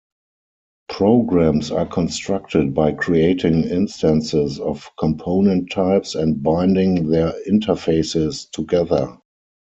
Programs 0.89 1.69
are 1.69 1.85
constructed 1.85 2.73
by 2.73 2.91
creating 2.91 3.65
instances 3.65 4.59
of 4.59 4.89
component 4.99 5.69
types 5.69 6.15
and 6.15 6.41
binding 6.41 7.07
their 7.11 7.35
interfaces 7.47 8.49
together. 8.49 9.19